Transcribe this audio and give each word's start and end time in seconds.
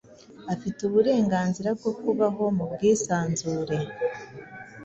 afite 0.53 0.79
uburenganzira 0.87 1.69
bwo 1.77 1.91
kubaho 2.01 2.43
mu 2.57 2.65
bwisanzure 2.71 3.77